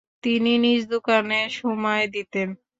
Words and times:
তিনি 0.23 0.51
নিজ 0.63 0.81
দোকানে 0.93 1.39
সময় 1.51 2.03
দিতেন। 2.13 2.47